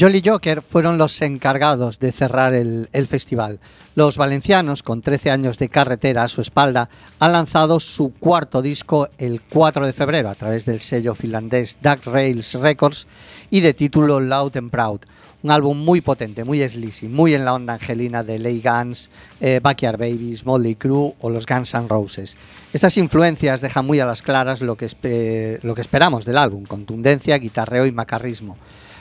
Jolly 0.07 0.23
Joker 0.25 0.63
fueron 0.63 0.99
los 0.99 1.21
encargados 1.21 1.99
de 1.99 2.13
cerrar 2.13 2.55
el, 2.55 3.07
festival. 3.09 3.59
Los 3.97 4.17
valencianos, 4.17 4.85
con 4.85 5.03
13 5.03 5.33
años 5.33 5.59
de 5.59 5.69
carretera 5.69 6.23
a 6.23 6.29
su 6.29 6.43
espalda, 6.43 6.89
han 7.19 7.33
lanzado 7.33 7.81
su 7.81 8.13
cuarto 8.13 8.63
disco 8.63 9.09
el 9.19 9.43
4 9.43 9.85
de 9.85 9.93
febrero 9.93 10.29
a 10.29 10.37
través 10.37 10.65
del 10.65 10.79
sello 10.79 11.17
finlandés 11.17 11.79
Dark 11.83 12.03
Rails 12.05 12.55
Records 12.55 13.09
y 13.51 13.59
de 13.59 13.75
título 13.75 14.21
Loud 14.21 14.57
and 14.57 14.71
Proud. 14.71 15.01
Un 15.43 15.51
álbum 15.51 15.77
muy 15.77 16.03
potente, 16.03 16.45
muy 16.45 16.61
sleazy, 16.69 17.09
muy 17.09 17.35
en 17.35 17.45
la 17.45 17.55
onda 17.55 17.73
angelina 17.73 18.23
de 18.23 18.39
Lay 18.39 18.63
Guns, 18.63 19.11
eh, 19.41 19.59
Backyard 19.61 19.99
Babies, 19.99 20.47
Motley 20.47 20.77
Crue 20.77 21.17
o 21.21 21.31
los 21.31 21.47
Guns 21.47 21.75
N' 21.75 21.89
Roses. 21.89 22.37
Estas 22.73 22.97
influencias 22.97 23.61
dejan 23.61 23.85
muy 23.85 23.99
a 23.99 24.07
las 24.07 24.23
claras 24.23 24.61
lo 24.61 24.77
que, 24.77 25.59
lo 25.65 25.75
que 25.75 25.81
esperamos 25.81 26.25
del 26.25 26.39
álbum, 26.39 26.65
contundencia, 26.65 27.37
guitarreo 27.39 27.87
y 27.87 27.91
macarrismo. 27.91 28.57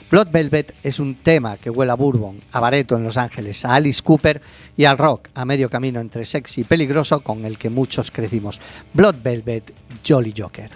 Blood 0.08 0.28
Velvet 0.30 0.74
es 0.84 1.00
un 1.00 1.16
tema 1.16 1.56
que 1.56 1.68
huele 1.68 1.90
a 1.90 1.96
Bourbon, 1.96 2.40
a 2.52 2.60
Bareto 2.60 2.96
en 2.96 3.02
Los 3.02 3.16
Ángeles, 3.16 3.64
a 3.64 3.74
Alice 3.74 4.02
Cooper 4.02 4.40
y 4.76 4.84
al 4.84 4.98
rock, 4.98 5.28
a 5.34 5.44
medio 5.44 5.68
camino 5.68 5.98
entre 5.98 6.24
sexy 6.24 6.60
y 6.60 6.64
peligroso 6.64 7.20
con 7.20 7.44
el 7.44 7.58
que 7.58 7.70
muchos 7.70 8.12
crecimos. 8.12 8.60
Blood 8.94 9.16
Velvet, 9.22 9.74
Jolly 10.06 10.32
Joker. 10.36 10.70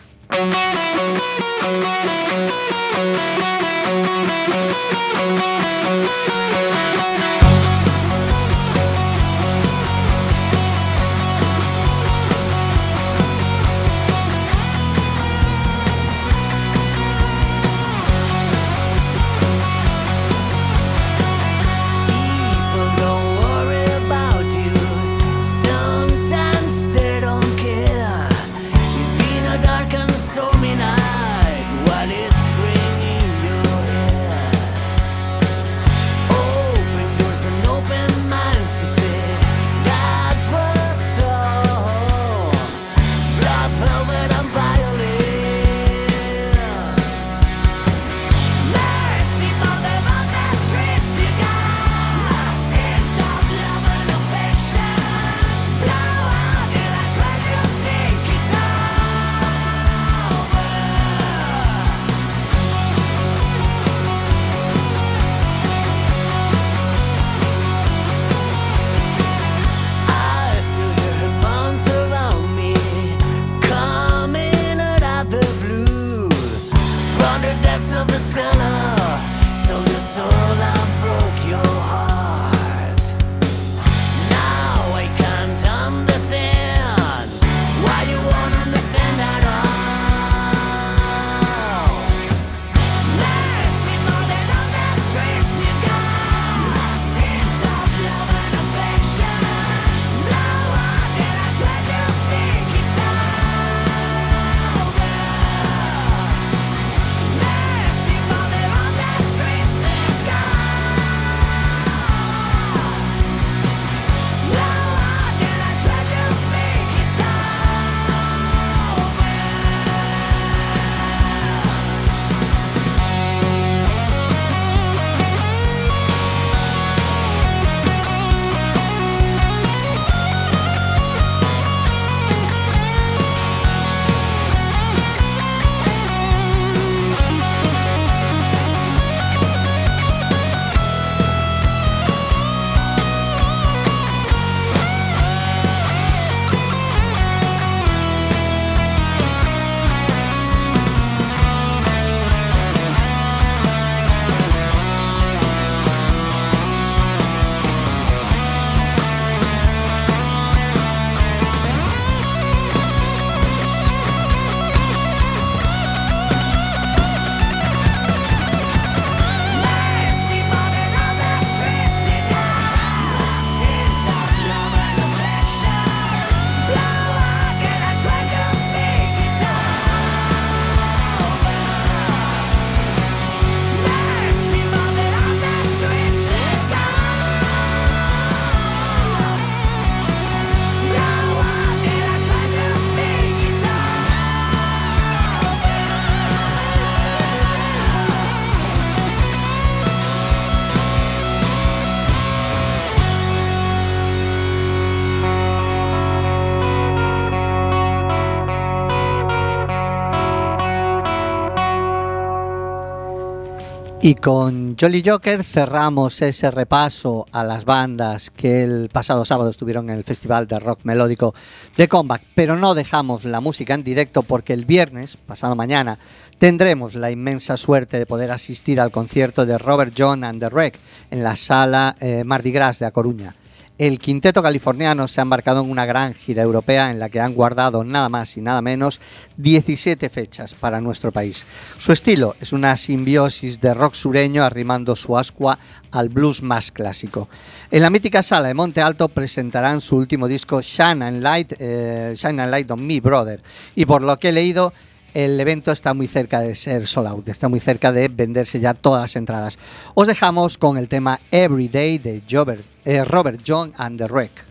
Y 214.03 214.14
con 214.14 214.78
Jolly 214.80 215.03
Joker 215.05 215.44
cerramos 215.44 216.22
ese 216.22 216.51
repaso 216.51 217.26
a 217.32 217.44
las 217.44 217.66
bandas 217.66 218.30
que 218.30 218.64
el 218.64 218.88
pasado 218.90 219.26
sábado 219.26 219.51
estuvieron 219.51 219.90
en 219.90 219.96
el 219.96 220.05
Festival 220.05 220.46
de 220.46 220.59
Rock 220.59 220.80
Melódico 220.84 221.34
de 221.76 221.86
Comeback. 221.86 222.22
Pero 222.34 222.57
no 222.57 222.74
dejamos 222.74 223.26
la 223.26 223.40
música 223.40 223.74
en 223.74 223.84
directo 223.84 224.22
porque 224.22 224.55
el 224.55 224.64
viernes, 224.64 225.18
pasado 225.18 225.55
mañana, 225.55 225.98
tendremos 226.38 226.94
la 226.94 227.11
inmensa 227.11 227.59
suerte 227.59 227.98
de 227.98 228.07
poder 228.07 228.30
asistir 228.30 228.80
al 228.80 228.90
concierto 228.90 229.44
de 229.44 229.59
Robert 229.59 229.92
John 229.96 230.24
and 230.24 230.40
the 230.40 230.48
Wreck 230.48 230.78
en 231.11 231.22
la 231.22 231.36
sala 231.36 231.94
eh, 232.01 232.24
Mardi 232.24 232.53
Gras 232.53 232.78
de 232.78 232.86
A 232.86 232.92
Coruña. 232.92 233.36
El 233.81 233.99
quinteto 233.99 234.43
californiano 234.43 235.09
se 235.09 235.20
ha 235.20 235.22
embarcado 235.22 235.62
en 235.62 235.70
una 235.70 235.87
gran 235.87 236.12
gira 236.12 236.43
europea 236.43 236.91
en 236.91 236.99
la 236.99 237.09
que 237.09 237.18
han 237.18 237.33
guardado 237.33 237.83
nada 237.83 238.11
más 238.11 238.37
y 238.37 238.43
nada 238.43 238.61
menos 238.61 239.01
17 239.39 240.11
fechas 240.11 240.53
para 240.53 240.83
nuestro 240.83 241.12
país. 241.12 241.47
Su 241.78 241.93
estilo 241.93 242.37
es 242.41 242.53
una 242.53 242.76
simbiosis 242.76 243.59
de 243.59 243.72
rock 243.72 243.95
sureño 243.95 244.45
arrimando 244.45 244.95
su 244.95 245.16
ascua 245.16 245.59
al 245.93 246.11
blues 246.11 246.43
más 246.43 246.70
clásico. 246.72 247.31
En 247.70 247.81
la 247.81 247.89
mítica 247.89 248.22
sala 248.22 248.49
de 248.49 248.55
Monte 248.55 248.83
Alto 248.83 249.09
presentarán 249.09 249.81
su 249.81 249.97
último 249.97 250.28
disco 250.28 250.61
Shine 250.61 251.03
and 251.03 251.22
Light, 251.22 251.55
eh, 251.59 252.12
Shine 252.14 252.43
and 252.43 252.51
Light 252.51 252.70
on 252.70 252.87
Me 252.87 253.01
Brother 253.01 253.41
y 253.74 253.87
por 253.87 254.03
lo 254.03 254.18
que 254.18 254.28
he 254.28 254.33
leído 254.33 254.74
el 255.14 255.38
evento 255.40 255.72
está 255.72 255.94
muy 255.94 256.06
cerca 256.06 256.40
de 256.40 256.54
ser 256.54 256.86
sold 256.86 257.08
out, 257.08 257.28
está 257.28 257.48
muy 257.48 257.61
cerca 257.61 257.92
de 257.92 258.08
venderse 258.08 258.61
ya 258.61 258.74
todas 258.74 259.02
las 259.02 259.16
entradas. 259.16 259.58
Os 259.94 260.08
dejamos 260.08 260.58
con 260.58 260.78
el 260.78 260.88
tema 260.88 261.20
Everyday 261.30 261.98
de 261.98 262.22
Robert, 262.30 262.64
eh, 262.84 263.04
Robert 263.04 263.40
John 263.46 263.72
and 263.76 263.98
the 263.98 264.06
Wreck. 264.06 264.49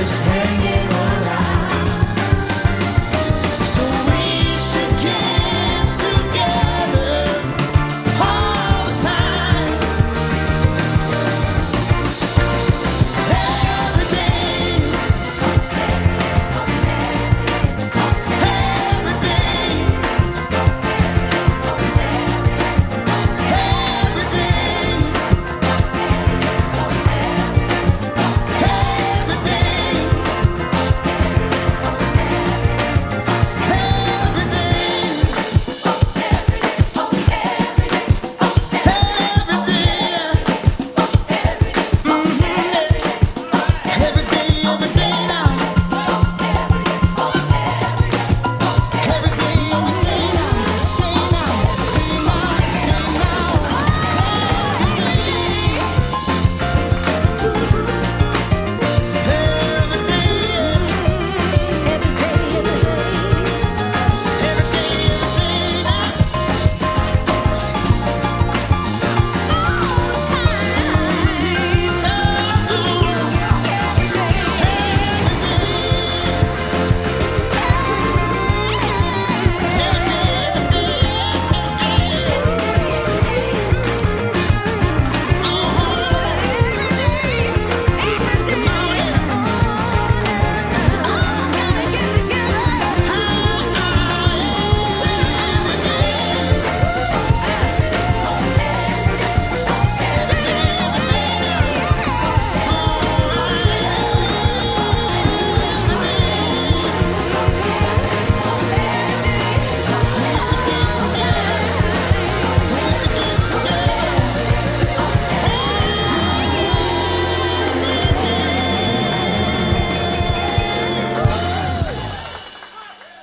Just 0.00 0.24
hanging 0.24 0.69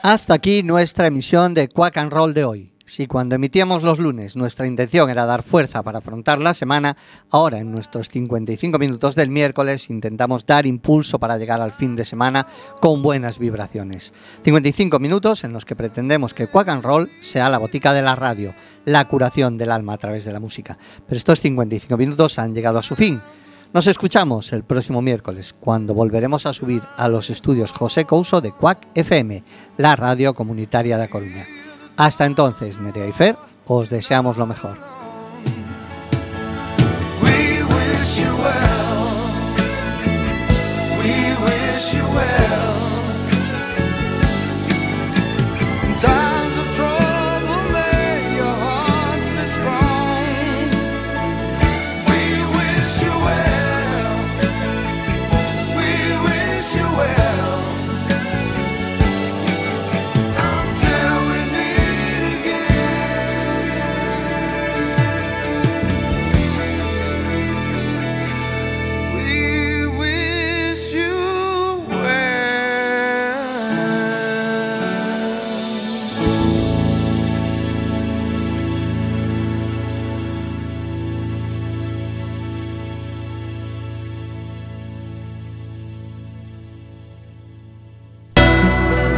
Hasta 0.10 0.36
aquí 0.36 0.64
nuestra 0.64 1.08
emisión 1.08 1.54
de 1.54 1.68
Quack 1.68 1.98
and 1.98 2.14
Roll 2.14 2.34
de 2.34 2.46
hoy. 2.46 2.72
Si 2.86 3.08
cuando 3.08 3.36
emitíamos 3.36 3.84
los 3.84 4.00
lunes 4.00 4.38
nuestra 4.38 4.66
intención 4.66 5.10
era 5.10 5.26
dar 5.26 5.44
fuerza 5.44 5.84
para 5.84 5.98
afrontar 5.98 6.40
la 6.40 6.54
semana, 6.54 6.96
ahora 7.30 7.60
en 7.60 7.74
nuestros 7.74 8.08
55 8.08 8.80
minutos 8.80 9.16
del 9.16 9.30
miércoles 9.30 9.90
intentamos 9.90 10.46
dar 10.46 10.66
impulso 10.66 11.20
para 11.20 11.38
llegar 11.38 11.60
al 11.60 11.74
fin 11.74 11.98
de 11.98 12.06
semana 12.06 12.48
con 12.80 13.04
buenas 13.04 13.38
vibraciones. 13.38 14.14
55 14.46 14.98
minutos 14.98 15.44
en 15.44 15.52
los 15.52 15.66
que 15.66 15.76
pretendemos 15.76 16.34
que 16.34 16.48
Quack 16.48 16.70
and 16.70 16.86
Roll 16.86 17.12
sea 17.20 17.50
la 17.50 17.58
botica 17.58 17.94
de 17.94 18.02
la 18.02 18.16
radio, 18.16 18.56
la 18.86 19.10
curación 19.10 19.58
del 19.58 19.74
alma 19.74 19.92
a 19.92 19.98
través 19.98 20.24
de 20.24 20.32
la 20.32 20.40
música. 20.40 20.78
Pero 21.06 21.18
estos 21.18 21.42
55 21.42 21.98
minutos 21.98 22.40
han 22.40 22.56
llegado 22.56 22.80
a 22.80 22.84
su 22.84 22.96
fin. 22.96 23.22
Nos 23.74 23.88
escuchamos 23.88 24.54
el 24.54 24.64
próximo 24.64 25.02
miércoles, 25.02 25.54
cuando 25.60 25.94
volveremos 25.94 26.46
a 26.46 26.54
subir 26.54 26.82
a 26.96 27.10
los 27.10 27.30
estudios 27.30 27.74
José 27.74 28.06
Couso 28.06 28.42
de 28.42 28.52
Cuac 28.52 28.88
FM, 28.96 29.44
la 29.78 29.96
radio 29.96 30.34
comunitaria 30.34 30.98
de 30.98 31.04
A 31.04 31.10
Coruña. 31.10 31.46
Hasta 31.98 32.26
entonces, 32.26 32.80
Nerea 32.80 33.08
y 33.08 33.12
Fer, 33.12 33.38
os 33.66 33.90
deseamos 33.90 34.38
lo 34.38 34.46
mejor. 34.46 34.78